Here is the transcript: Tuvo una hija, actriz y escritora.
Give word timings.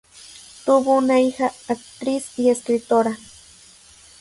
Tuvo 0.65 0.95
una 0.97 1.19
hija, 1.19 1.51
actriz 1.67 2.39
y 2.39 2.49
escritora. 2.49 3.19